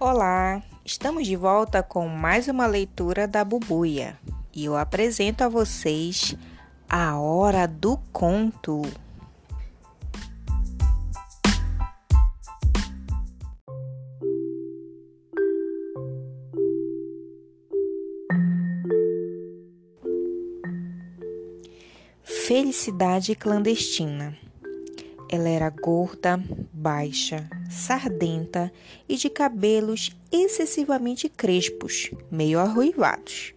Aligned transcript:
Olá, 0.00 0.62
estamos 0.84 1.26
de 1.26 1.34
volta 1.34 1.82
com 1.82 2.06
mais 2.06 2.46
uma 2.46 2.68
leitura 2.68 3.26
da 3.26 3.44
Bubuia 3.44 4.16
e 4.54 4.64
eu 4.64 4.76
apresento 4.76 5.42
a 5.42 5.48
vocês 5.48 6.36
a 6.88 7.18
Hora 7.18 7.66
do 7.66 7.98
Conto. 8.12 8.82
Felicidade 22.22 23.34
clandestina. 23.34 24.38
Ela 25.28 25.48
era 25.48 25.68
gorda, 25.70 26.40
baixa, 26.72 27.50
sardenta 27.68 28.72
e 29.08 29.16
de 29.16 29.28
cabelos 29.28 30.16
excessivamente 30.32 31.28
crespos, 31.28 32.10
meio 32.30 32.58
arruivados. 32.58 33.54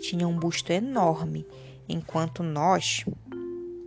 Tinha 0.00 0.26
um 0.26 0.36
busto 0.36 0.72
enorme, 0.72 1.46
enquanto 1.88 2.42
nós, 2.42 3.04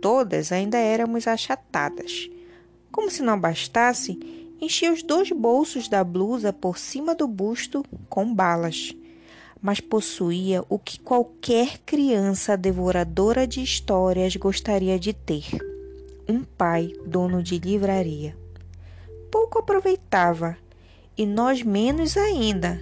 todas, 0.00 0.50
ainda 0.50 0.78
éramos 0.78 1.26
achatadas. 1.26 2.30
Como 2.90 3.10
se 3.10 3.22
não 3.22 3.38
bastasse, 3.38 4.18
enchia 4.60 4.92
os 4.92 5.02
dois 5.02 5.30
bolsos 5.30 5.88
da 5.88 6.02
blusa 6.02 6.52
por 6.52 6.78
cima 6.78 7.14
do 7.14 7.28
busto 7.28 7.84
com 8.08 8.34
balas 8.34 8.94
mas 9.60 9.80
possuía 9.80 10.62
o 10.68 10.78
que 10.78 11.00
qualquer 11.00 11.78
criança 11.78 12.56
devoradora 12.56 13.46
de 13.46 13.60
histórias 13.60 14.36
gostaria 14.36 14.96
de 14.96 15.12
ter: 15.12 15.44
um 16.28 16.44
pai 16.44 16.92
dono 17.04 17.42
de 17.42 17.58
livraria. 17.58 18.45
Pouco 19.30 19.58
aproveitava, 19.58 20.56
e 21.16 21.26
nós 21.26 21.62
menos 21.62 22.16
ainda. 22.16 22.80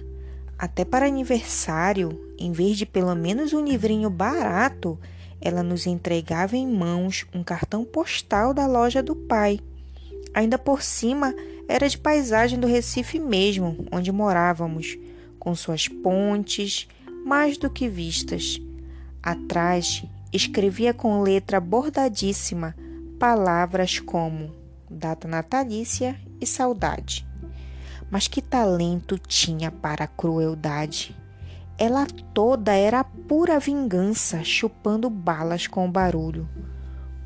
Até 0.57 0.85
para 0.85 1.05
aniversário, 1.05 2.33
em 2.37 2.51
vez 2.51 2.77
de 2.77 2.85
pelo 2.85 3.15
menos 3.15 3.53
um 3.53 3.63
livrinho 3.63 4.09
barato, 4.09 4.97
ela 5.41 5.61
nos 5.61 5.85
entregava 5.85 6.55
em 6.55 6.67
mãos 6.67 7.25
um 7.33 7.43
cartão 7.43 7.83
postal 7.83 8.53
da 8.53 8.65
loja 8.65 9.03
do 9.03 9.15
pai. 9.15 9.59
Ainda 10.33 10.57
por 10.57 10.81
cima, 10.81 11.33
era 11.67 11.89
de 11.89 11.97
paisagem 11.97 12.59
do 12.59 12.67
Recife 12.67 13.19
mesmo, 13.19 13.85
onde 13.91 14.11
morávamos 14.11 14.97
com 15.39 15.55
suas 15.55 15.87
pontes, 15.87 16.87
mais 17.25 17.57
do 17.57 17.69
que 17.69 17.87
vistas. 17.89 18.61
Atrás 19.21 20.03
escrevia 20.31 20.93
com 20.93 21.21
letra 21.21 21.59
bordadíssima 21.59 22.75
palavras 23.17 23.99
como 23.99 24.64
data 24.89 25.27
natalícia 25.27 26.19
e 26.39 26.45
saudade. 26.45 27.25
Mas 28.09 28.27
que 28.27 28.41
talento 28.41 29.17
tinha 29.17 29.71
para 29.71 30.05
a 30.05 30.07
crueldade! 30.07 31.15
Ela 31.77 32.07
toda 32.33 32.73
era 32.73 33.03
pura 33.03 33.59
vingança, 33.59 34.43
chupando 34.43 35.09
balas 35.09 35.67
com 35.67 35.91
barulho. 35.91 36.47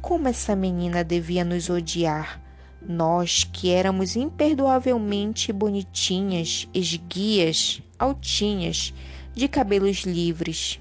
Como 0.02 0.28
essa 0.28 0.56
menina 0.56 1.04
devia 1.04 1.44
nos 1.44 1.70
odiar, 1.70 2.42
nós 2.82 3.44
que 3.44 3.70
éramos 3.70 4.16
imperdoavelmente 4.16 5.54
bonitinhas, 5.54 6.68
esguias, 6.74 7.84
altinhas, 8.00 8.94
de 9.36 9.48
cabelos 9.48 9.98
livres. 10.00 10.80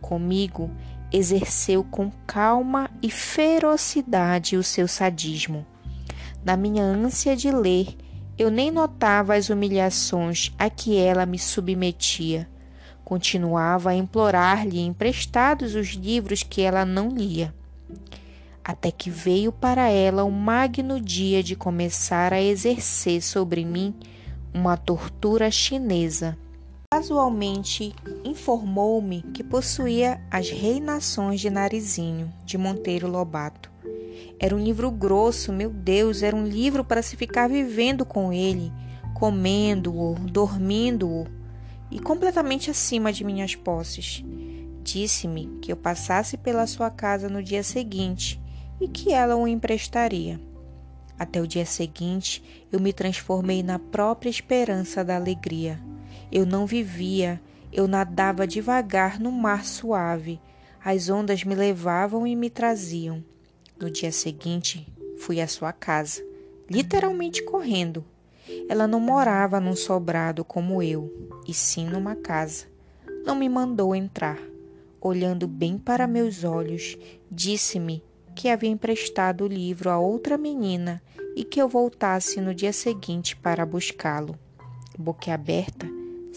Comigo, 0.00 0.70
exerceu 1.12 1.84
com 1.84 2.10
calma 2.26 2.90
e 3.02 3.10
ferocidade 3.10 4.56
o 4.56 4.62
seu 4.62 4.88
sadismo. 4.88 5.64
Na 6.46 6.56
minha 6.56 6.84
ânsia 6.84 7.34
de 7.34 7.50
ler, 7.50 7.88
eu 8.38 8.52
nem 8.52 8.70
notava 8.70 9.34
as 9.34 9.50
humilhações 9.50 10.54
a 10.56 10.70
que 10.70 10.96
ela 10.96 11.26
me 11.26 11.40
submetia. 11.40 12.48
Continuava 13.04 13.90
a 13.90 13.96
implorar-lhe 13.96 14.78
emprestados 14.78 15.74
os 15.74 15.88
livros 15.88 16.44
que 16.44 16.62
ela 16.62 16.84
não 16.84 17.08
lia. 17.08 17.52
Até 18.62 18.92
que 18.92 19.10
veio 19.10 19.50
para 19.50 19.88
ela 19.88 20.22
o 20.22 20.30
magno 20.30 21.00
dia 21.00 21.42
de 21.42 21.56
começar 21.56 22.32
a 22.32 22.40
exercer 22.40 23.20
sobre 23.22 23.64
mim 23.64 23.92
uma 24.54 24.76
tortura 24.76 25.50
chinesa 25.50 26.38
Casualmente 26.92 27.92
informou-me 28.24 29.20
que 29.34 29.42
possuía 29.42 30.20
As 30.30 30.48
Reinações 30.48 31.40
de 31.40 31.50
Narizinho, 31.50 32.32
de 32.44 32.56
Monteiro 32.56 33.08
Lobato. 33.08 33.75
Era 34.38 34.54
um 34.54 34.58
livro 34.58 34.90
grosso, 34.90 35.52
meu 35.52 35.70
Deus, 35.70 36.22
era 36.22 36.34
um 36.34 36.46
livro 36.46 36.84
para 36.84 37.02
se 37.02 37.16
ficar 37.16 37.48
vivendo 37.48 38.04
com 38.04 38.32
ele, 38.32 38.72
comendo-o, 39.14 40.14
dormindo-o 40.14 41.26
e 41.90 41.98
completamente 41.98 42.70
acima 42.70 43.12
de 43.12 43.24
minhas 43.24 43.54
posses. 43.54 44.24
Disse-me 44.82 45.58
que 45.60 45.72
eu 45.72 45.76
passasse 45.76 46.36
pela 46.36 46.66
sua 46.66 46.90
casa 46.90 47.28
no 47.28 47.42
dia 47.42 47.62
seguinte 47.62 48.40
e 48.80 48.86
que 48.86 49.12
ela 49.12 49.36
o 49.36 49.48
emprestaria. 49.48 50.40
Até 51.18 51.40
o 51.40 51.46
dia 51.46 51.64
seguinte, 51.64 52.42
eu 52.70 52.78
me 52.78 52.92
transformei 52.92 53.62
na 53.62 53.78
própria 53.78 54.28
esperança 54.28 55.02
da 55.02 55.16
alegria. 55.16 55.80
Eu 56.30 56.44
não 56.44 56.66
vivia, 56.66 57.40
eu 57.72 57.88
nadava 57.88 58.46
devagar 58.46 59.18
no 59.18 59.32
mar 59.32 59.64
suave. 59.64 60.40
As 60.84 61.08
ondas 61.08 61.42
me 61.42 61.54
levavam 61.54 62.26
e 62.26 62.36
me 62.36 62.50
traziam. 62.50 63.24
No 63.80 63.90
dia 63.90 64.10
seguinte, 64.10 64.86
fui 65.18 65.40
à 65.40 65.46
sua 65.46 65.72
casa, 65.72 66.24
literalmente 66.68 67.42
correndo. 67.42 68.04
Ela 68.68 68.86
não 68.86 68.98
morava 69.00 69.60
num 69.60 69.76
sobrado 69.76 70.44
como 70.44 70.82
eu, 70.82 71.12
e 71.46 71.52
sim 71.52 71.86
numa 71.86 72.16
casa. 72.16 72.66
Não 73.24 73.34
me 73.34 73.48
mandou 73.48 73.94
entrar. 73.94 74.38
Olhando 75.00 75.46
bem 75.46 75.78
para 75.78 76.06
meus 76.06 76.42
olhos, 76.44 76.96
disse-me 77.30 78.02
que 78.34 78.48
havia 78.48 78.70
emprestado 78.70 79.44
o 79.44 79.48
livro 79.48 79.90
a 79.90 79.98
outra 79.98 80.36
menina 80.36 81.02
e 81.36 81.44
que 81.44 81.60
eu 81.60 81.68
voltasse 81.68 82.40
no 82.40 82.54
dia 82.54 82.72
seguinte 82.72 83.36
para 83.36 83.66
buscá-lo. 83.66 84.38
Boquiaberta, 84.98 85.86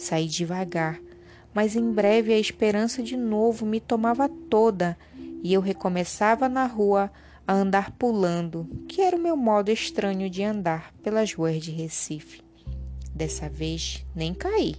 Saí 0.00 0.26
devagar, 0.28 0.98
mas 1.52 1.76
em 1.76 1.92
breve 1.92 2.32
a 2.32 2.38
esperança 2.38 3.02
de 3.02 3.18
novo 3.18 3.66
me 3.66 3.80
tomava 3.80 4.30
toda 4.30 4.96
e 5.42 5.52
eu 5.52 5.60
recomeçava 5.60 6.48
na 6.48 6.64
rua 6.64 7.12
a 7.50 7.52
andar 7.52 7.90
pulando, 7.90 8.64
que 8.86 9.00
era 9.00 9.16
o 9.16 9.20
meu 9.20 9.36
modo 9.36 9.72
estranho 9.72 10.30
de 10.30 10.44
andar 10.44 10.94
pelas 11.02 11.34
ruas 11.34 11.60
de 11.60 11.72
Recife. 11.72 12.44
Dessa 13.12 13.48
vez 13.48 14.06
nem 14.14 14.32
caí. 14.32 14.76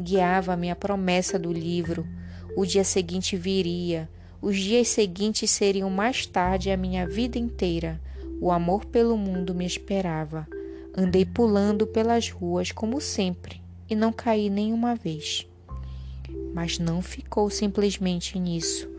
Guiava-me 0.00 0.70
a 0.70 0.76
promessa 0.76 1.36
do 1.36 1.52
livro. 1.52 2.06
O 2.56 2.64
dia 2.64 2.84
seguinte 2.84 3.36
viria. 3.36 4.08
Os 4.40 4.56
dias 4.56 4.86
seguintes 4.86 5.50
seriam 5.50 5.90
mais 5.90 6.24
tarde 6.28 6.70
a 6.70 6.76
minha 6.76 7.08
vida 7.08 7.40
inteira. 7.40 8.00
O 8.40 8.52
amor 8.52 8.84
pelo 8.84 9.18
mundo 9.18 9.52
me 9.52 9.66
esperava. 9.66 10.46
Andei 10.96 11.24
pulando 11.24 11.88
pelas 11.88 12.30
ruas 12.30 12.70
como 12.70 13.00
sempre, 13.00 13.60
e 13.90 13.96
não 13.96 14.12
caí 14.12 14.48
nenhuma 14.48 14.94
vez. 14.94 15.44
Mas 16.54 16.78
não 16.78 17.02
ficou 17.02 17.50
simplesmente 17.50 18.38
nisso. 18.38 18.94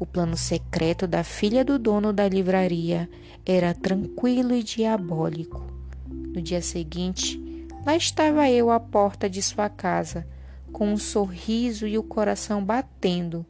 O 0.00 0.06
plano 0.06 0.34
secreto 0.34 1.06
da 1.06 1.22
filha 1.22 1.62
do 1.62 1.78
dono 1.78 2.10
da 2.10 2.26
livraria 2.26 3.06
era 3.44 3.74
tranquilo 3.74 4.54
e 4.54 4.62
diabólico. 4.62 5.62
No 6.08 6.40
dia 6.40 6.62
seguinte, 6.62 7.38
lá 7.84 7.94
estava 7.94 8.48
eu 8.48 8.70
à 8.70 8.80
porta 8.80 9.28
de 9.28 9.42
sua 9.42 9.68
casa, 9.68 10.26
com 10.72 10.90
um 10.90 10.96
sorriso 10.96 11.86
e 11.86 11.98
o 11.98 12.02
coração 12.02 12.64
batendo, 12.64 13.44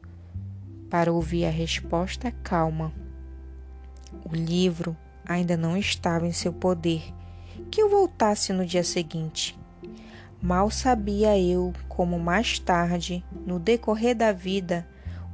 para 0.89 1.13
ouvir 1.13 1.45
a 1.45 1.49
resposta 1.49 2.33
calma. 2.43 2.91
O 4.29 4.35
livro 4.35 4.97
ainda 5.25 5.55
não 5.55 5.77
estava 5.77 6.27
em 6.27 6.33
seu 6.33 6.51
poder, 6.51 7.13
que 7.71 7.81
eu 7.81 7.89
voltasse 7.89 8.51
no 8.51 8.65
dia 8.65 8.83
seguinte. 8.83 9.57
Mal 10.41 10.69
sabia 10.69 11.39
eu 11.39 11.71
como 11.87 12.19
mais 12.19 12.59
tarde, 12.59 13.23
no 13.45 13.57
decorrer 13.57 14.17
da 14.17 14.33
vida, 14.33 14.85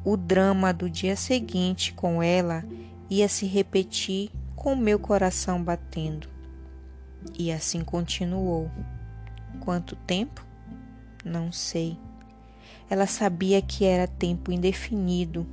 o 0.10 0.16
drama 0.16 0.74
do 0.74 0.90
dia 0.90 1.18
seguinte 1.18 1.92
com 1.92 2.24
ela 2.24 2.64
ia 3.10 3.28
se 3.28 3.46
repetir 3.46 4.32
com 4.56 4.74
meu 4.74 4.98
coração 4.98 5.62
batendo. 5.62 6.30
E 7.38 7.52
assim 7.52 7.84
continuou. 7.84 8.72
Quanto 9.60 9.98
tempo? 9.98 10.46
Não 11.26 11.52
sei. 11.52 11.98
Ela 12.90 13.06
sabia 13.06 13.62
que 13.62 13.84
era 13.84 14.08
tempo 14.08 14.50
indefinido, 14.50 15.46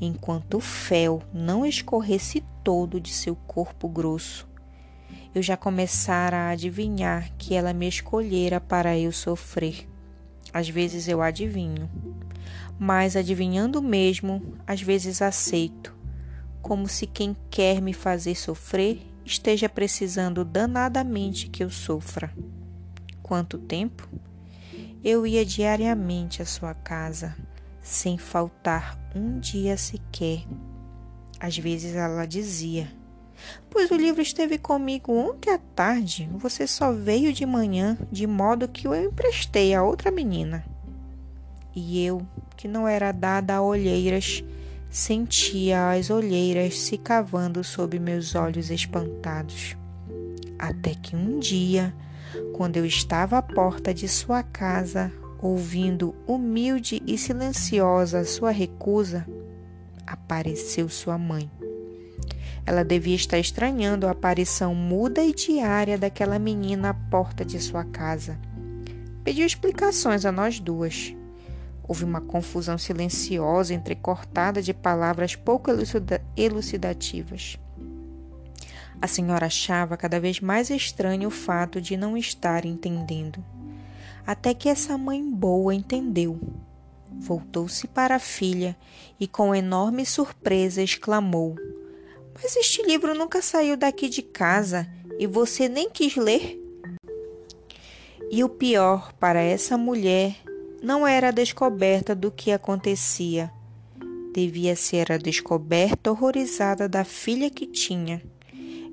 enquanto 0.00 0.54
o 0.54 0.60
fel 0.60 1.22
não 1.30 1.66
escorresse 1.66 2.42
todo 2.64 2.98
de 2.98 3.10
seu 3.10 3.36
corpo 3.36 3.86
grosso 3.88 4.48
eu 5.34 5.42
já 5.42 5.56
começara 5.56 6.36
a 6.36 6.50
adivinhar 6.50 7.30
que 7.36 7.54
ela 7.54 7.72
me 7.72 7.86
escolhera 7.86 8.60
para 8.60 8.98
eu 8.98 9.12
sofrer. 9.12 9.86
Às 10.52 10.68
vezes 10.68 11.06
eu 11.06 11.20
adivinho, 11.20 11.88
mas 12.78 13.16
adivinhando 13.16 13.82
mesmo, 13.82 14.54
às 14.66 14.80
vezes 14.80 15.20
aceito, 15.20 15.94
como 16.62 16.86
se 16.88 17.06
quem 17.06 17.36
quer 17.50 17.82
me 17.82 17.92
fazer 17.92 18.34
sofrer 18.34 19.00
esteja 19.24 19.68
precisando 19.68 20.44
danadamente 20.44 21.48
que 21.48 21.62
eu 21.62 21.70
sofra. 21.70 22.32
Quanto 23.22 23.58
tempo? 23.58 24.08
Eu 25.04 25.26
ia 25.26 25.44
diariamente 25.44 26.40
à 26.40 26.46
sua 26.46 26.74
casa, 26.74 27.36
sem 27.82 28.16
faltar 28.16 28.98
um 29.14 29.38
dia 29.38 29.76
sequer. 29.76 30.44
Às 31.38 31.58
vezes 31.58 31.94
ela 31.94 32.26
dizia: 32.26 32.90
Pois 33.70 33.90
o 33.90 33.96
livro 33.96 34.22
esteve 34.22 34.58
comigo 34.58 35.12
ontem 35.12 35.50
à 35.50 35.58
tarde, 35.58 36.28
você 36.34 36.66
só 36.66 36.92
veio 36.92 37.32
de 37.32 37.46
manhã, 37.46 37.96
de 38.10 38.26
modo 38.26 38.68
que 38.68 38.86
eu 38.86 38.94
emprestei 38.94 39.74
a 39.74 39.82
outra 39.82 40.10
menina. 40.10 40.64
E 41.74 42.04
eu, 42.04 42.26
que 42.58 42.66
não 42.66 42.88
era 42.88 43.12
dada 43.12 43.54
a 43.54 43.62
olheiras, 43.62 44.44
sentia 44.90 45.92
as 45.92 46.10
olheiras 46.10 46.76
se 46.76 46.98
cavando 46.98 47.62
sob 47.62 47.96
meus 48.00 48.34
olhos 48.34 48.68
espantados. 48.68 49.76
Até 50.58 50.92
que 50.92 51.14
um 51.14 51.38
dia, 51.38 51.94
quando 52.52 52.76
eu 52.76 52.84
estava 52.84 53.38
à 53.38 53.42
porta 53.42 53.94
de 53.94 54.08
sua 54.08 54.42
casa, 54.42 55.12
ouvindo 55.40 56.16
humilde 56.26 57.00
e 57.06 57.16
silenciosa 57.16 58.24
sua 58.24 58.50
recusa, 58.50 59.24
apareceu 60.04 60.88
sua 60.88 61.16
mãe. 61.16 61.48
Ela 62.66 62.84
devia 62.84 63.14
estar 63.14 63.38
estranhando 63.38 64.08
a 64.08 64.10
aparição 64.10 64.74
muda 64.74 65.22
e 65.22 65.32
diária 65.32 65.96
daquela 65.96 66.40
menina 66.40 66.90
à 66.90 66.94
porta 66.94 67.44
de 67.44 67.60
sua 67.60 67.84
casa. 67.84 68.36
Pediu 69.22 69.46
explicações 69.46 70.26
a 70.26 70.32
nós 70.32 70.58
duas. 70.58 71.14
Houve 71.88 72.04
uma 72.04 72.20
confusão 72.20 72.76
silenciosa 72.76 73.72
entrecortada 73.72 74.60
de 74.60 74.74
palavras 74.74 75.34
pouco 75.34 75.70
elucidativas. 76.36 77.58
A 79.00 79.06
senhora 79.06 79.46
achava 79.46 79.96
cada 79.96 80.20
vez 80.20 80.38
mais 80.38 80.68
estranho 80.68 81.28
o 81.28 81.32
fato 81.32 81.80
de 81.80 81.96
não 81.96 82.14
estar 82.14 82.66
entendendo. 82.66 83.42
Até 84.26 84.52
que 84.52 84.68
essa 84.68 84.98
mãe 84.98 85.22
boa 85.22 85.74
entendeu. 85.74 86.38
Voltou-se 87.10 87.86
para 87.88 88.16
a 88.16 88.20
filha 88.20 88.76
e, 89.18 89.26
com 89.26 89.54
enorme 89.54 90.04
surpresa, 90.04 90.82
exclamou: 90.82 91.56
Mas 92.34 92.54
este 92.54 92.82
livro 92.82 93.14
nunca 93.14 93.40
saiu 93.40 93.76
daqui 93.76 94.10
de 94.10 94.20
casa 94.20 94.86
e 95.18 95.26
você 95.26 95.68
nem 95.68 95.88
quis 95.88 96.16
ler? 96.16 96.62
E 98.30 98.44
o 98.44 98.48
pior 98.48 99.12
para 99.14 99.40
essa 99.40 99.78
mulher 99.78 100.36
não 100.82 101.06
era 101.06 101.28
a 101.28 101.32
descoberta 101.32 102.14
do 102.14 102.30
que 102.30 102.52
acontecia, 102.52 103.50
devia 104.32 104.76
ser 104.76 105.10
a 105.10 105.16
descoberta 105.16 106.10
horrorizada 106.10 106.88
da 106.88 107.04
filha 107.04 107.50
que 107.50 107.66
tinha. 107.66 108.22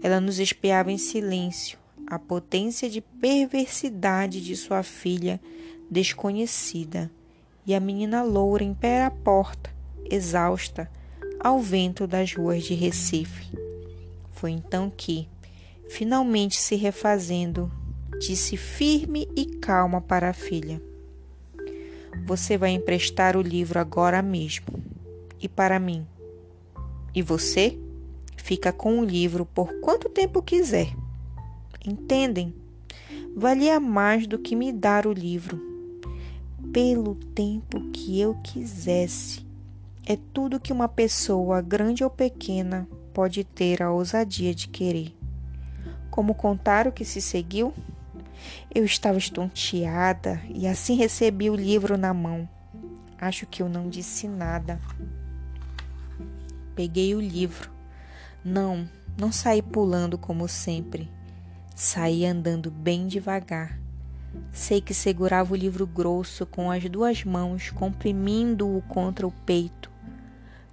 Ela 0.01 0.19
nos 0.19 0.39
espiava 0.39 0.91
em 0.91 0.97
silêncio, 0.97 1.77
a 2.07 2.17
potência 2.17 2.89
de 2.89 3.01
perversidade 3.01 4.41
de 4.41 4.55
sua 4.55 4.81
filha 4.83 5.39
desconhecida, 5.89 7.11
e 7.65 7.73
a 7.73 7.79
menina 7.79 8.23
loura 8.23 8.63
em 8.63 8.73
pé 8.73 9.05
à 9.05 9.11
porta, 9.11 9.71
exausta, 10.09 10.89
ao 11.39 11.59
vento 11.59 12.07
das 12.07 12.33
ruas 12.33 12.63
de 12.63 12.73
Recife. 12.73 13.55
Foi 14.31 14.51
então 14.51 14.91
que, 14.95 15.27
finalmente 15.87 16.57
se 16.57 16.75
refazendo, 16.75 17.71
disse 18.19 18.57
firme 18.57 19.27
e 19.35 19.45
calma 19.45 20.01
para 20.01 20.29
a 20.29 20.33
filha: 20.33 20.81
Você 22.25 22.57
vai 22.57 22.71
emprestar 22.71 23.37
o 23.37 23.41
livro 23.41 23.79
agora 23.79 24.21
mesmo. 24.21 24.65
E 25.39 25.47
para 25.47 25.79
mim. 25.79 26.05
E 27.13 27.21
você? 27.21 27.79
fica 28.45 28.71
com 28.71 28.99
o 28.99 29.03
livro 29.03 29.43
por 29.43 29.73
quanto 29.79 30.07
tempo 30.07 30.39
quiser. 30.39 30.95
Entendem? 31.83 32.53
Valia 33.35 33.79
mais 33.79 34.27
do 34.27 34.37
que 34.37 34.55
me 34.55 34.71
dar 34.71 35.07
o 35.07 35.11
livro. 35.11 35.59
Pelo 36.71 37.15
tempo 37.15 37.81
que 37.89 38.19
eu 38.19 38.35
quisesse. 38.43 39.43
É 40.05 40.15
tudo 40.31 40.59
que 40.59 40.71
uma 40.71 40.87
pessoa, 40.87 41.59
grande 41.59 42.03
ou 42.03 42.09
pequena, 42.11 42.87
pode 43.11 43.43
ter 43.43 43.81
a 43.81 43.91
ousadia 43.91 44.53
de 44.53 44.67
querer. 44.67 45.15
Como 46.11 46.35
contar 46.35 46.87
o 46.87 46.91
que 46.91 47.03
se 47.03 47.19
seguiu? 47.19 47.73
Eu 48.73 48.85
estava 48.85 49.17
estonteada 49.17 50.41
e 50.49 50.67
assim 50.67 50.95
recebi 50.95 51.49
o 51.49 51.55
livro 51.55 51.97
na 51.97 52.13
mão. 52.13 52.47
Acho 53.19 53.45
que 53.45 53.61
eu 53.61 53.69
não 53.69 53.89
disse 53.89 54.27
nada. 54.27 54.79
Peguei 56.75 57.15
o 57.15 57.21
livro 57.21 57.75
não, 58.47 58.87
não 59.17 59.31
saí 59.31 59.59
pulando 59.59 60.19
como 60.19 60.47
sempre. 60.47 61.09
Saí 61.75 62.27
andando 62.27 62.69
bem 62.69 63.07
devagar. 63.07 63.79
Sei 64.51 64.79
que 64.79 64.93
segurava 64.93 65.51
o 65.51 65.57
livro 65.57 65.87
grosso 65.87 66.45
com 66.45 66.69
as 66.69 66.87
duas 66.87 67.23
mãos, 67.23 67.71
comprimindo-o 67.71 68.83
contra 68.83 69.25
o 69.25 69.31
peito. 69.31 69.89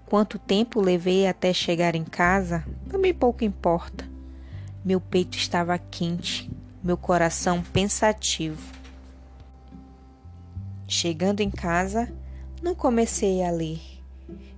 Quanto 0.04 0.38
tempo 0.38 0.82
levei 0.82 1.26
até 1.26 1.50
chegar 1.54 1.94
em 1.94 2.04
casa, 2.04 2.62
também 2.90 3.14
pouco 3.14 3.42
importa. 3.42 4.06
Meu 4.84 5.00
peito 5.00 5.38
estava 5.38 5.78
quente, 5.78 6.50
meu 6.82 6.96
coração 6.96 7.62
pensativo. 7.62 8.60
Chegando 10.88 11.40
em 11.40 11.50
casa, 11.50 12.12
não 12.60 12.74
comecei 12.74 13.44
a 13.44 13.50
ler. 13.50 13.80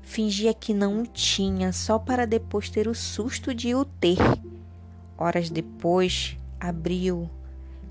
Fingia 0.00 0.54
que 0.54 0.72
não 0.72 1.04
tinha 1.04 1.72
só 1.72 1.98
para 1.98 2.26
depois 2.26 2.70
ter 2.70 2.88
o 2.88 2.94
susto 2.94 3.54
de 3.54 3.74
o 3.74 3.84
ter. 3.84 4.18
Horas 5.18 5.50
depois, 5.50 6.36
abriu, 6.58 7.28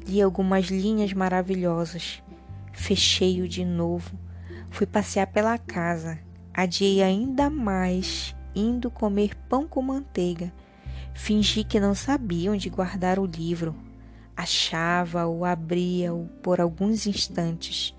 li 0.08 0.22
algumas 0.22 0.66
linhas 0.66 1.14
maravilhosas. 1.14 2.22
Fechei-o 2.72 3.48
de 3.48 3.64
novo. 3.64 4.18
Fui 4.72 4.88
passear 4.88 5.28
pela 5.28 5.58
casa. 5.58 6.20
Adiei 6.54 7.04
ainda 7.04 7.50
mais, 7.50 8.36
indo 8.56 8.90
comer 8.90 9.36
pão 9.48 9.68
com 9.68 9.82
manteiga. 9.82 10.52
Fingi 11.14 11.64
que 11.64 11.80
não 11.80 11.94
sabia 11.94 12.52
onde 12.52 12.70
guardar 12.70 13.20
o 13.20 13.26
livro. 13.26 13.76
Achava-o, 14.36 15.46
abria-o 15.46 16.28
por 16.42 16.60
alguns 16.60 17.06
instantes 17.06 17.96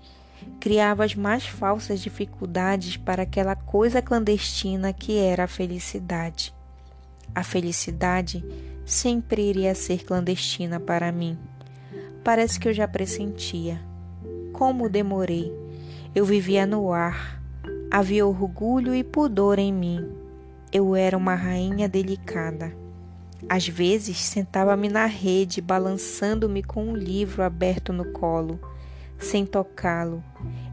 criava 0.59 1.03
as 1.05 1.15
mais 1.15 1.45
falsas 1.45 1.99
dificuldades 2.01 2.97
para 2.97 3.23
aquela 3.23 3.55
coisa 3.55 4.01
clandestina 4.01 4.91
que 4.93 5.17
era 5.17 5.43
a 5.43 5.47
felicidade. 5.47 6.53
A 7.33 7.43
felicidade 7.43 8.43
sempre 8.85 9.43
iria 9.43 9.75
ser 9.75 10.03
clandestina 10.03 10.79
para 10.79 11.11
mim. 11.11 11.37
Parece 12.23 12.59
que 12.59 12.67
eu 12.67 12.73
já 12.73 12.87
pressentia. 12.87 13.79
Como 14.51 14.89
demorei. 14.89 15.53
Eu 16.15 16.25
vivia 16.25 16.65
no 16.65 16.91
ar. 16.91 17.41
Havia 17.91 18.25
orgulho 18.25 18.95
e 18.95 19.03
pudor 19.03 19.59
em 19.59 19.71
mim. 19.71 20.09
Eu 20.71 20.95
era 20.95 21.17
uma 21.17 21.35
rainha 21.35 21.87
delicada. 21.87 22.75
Às 23.47 23.67
vezes 23.67 24.17
sentava-me 24.17 24.89
na 24.89 25.05
rede, 25.05 25.61
balançando-me 25.61 26.63
com 26.63 26.85
um 26.85 26.95
livro 26.95 27.43
aberto 27.43 27.93
no 27.93 28.05
colo 28.11 28.59
sem 29.17 29.45
tocá-lo, 29.45 30.23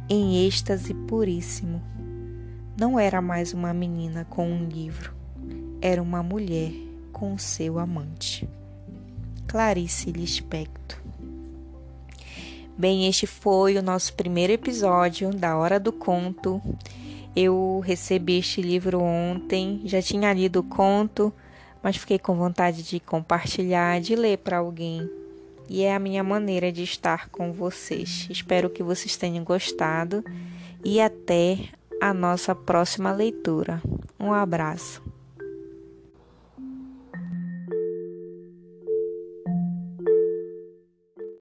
em 0.08 0.46
êxtase 0.46 0.94
puríssimo. 0.94 1.82
Não 2.78 2.98
era 2.98 3.20
mais 3.20 3.52
uma 3.52 3.72
menina 3.72 4.26
com 4.28 4.50
um 4.50 4.64
livro, 4.64 5.14
era 5.80 6.02
uma 6.02 6.22
mulher 6.22 6.72
com 7.12 7.34
o 7.34 7.38
seu 7.38 7.78
amante. 7.78 8.48
Clarice 9.46 10.10
Lispector. 10.10 10.98
Bem, 12.76 13.06
este 13.06 13.26
foi 13.26 13.76
o 13.76 13.82
nosso 13.82 14.14
primeiro 14.14 14.52
episódio 14.52 15.30
da 15.30 15.56
Hora 15.56 15.78
do 15.78 15.92
Conto. 15.92 16.60
Eu 17.36 17.80
recebi 17.84 18.38
este 18.38 18.62
livro 18.62 19.00
ontem, 19.00 19.82
já 19.84 20.00
tinha 20.00 20.32
lido 20.32 20.60
o 20.60 20.64
conto, 20.64 21.32
mas 21.82 21.96
fiquei 21.96 22.18
com 22.18 22.36
vontade 22.36 22.82
de 22.82 23.00
compartilhar, 23.00 24.00
de 24.00 24.14
ler 24.14 24.38
para 24.38 24.58
alguém 24.58 25.08
e 25.68 25.82
é 25.82 25.94
a 25.94 25.98
minha 25.98 26.22
maneira 26.22 26.70
de 26.70 26.82
estar 26.82 27.28
com 27.30 27.52
vocês. 27.52 28.26
Espero 28.30 28.68
que 28.68 28.82
vocês 28.82 29.16
tenham 29.16 29.44
gostado 29.44 30.24
e 30.84 31.00
até 31.00 31.58
a 32.00 32.12
nossa 32.12 32.54
próxima 32.54 33.12
leitura. 33.12 33.80
Um 34.18 34.32
abraço. 34.32 35.02